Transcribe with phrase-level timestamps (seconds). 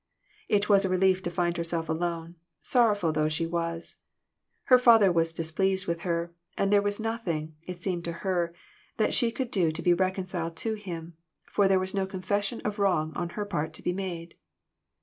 [0.49, 3.97] It was a relief to find herself alone, sorrowful though she was.
[4.63, 8.51] Her father was displeased with her, and there was nothing, it seemed to her,
[8.97, 11.13] that she could do to be reconciled to him,
[11.45, 14.33] for there was no confession of wrong on her part to be made.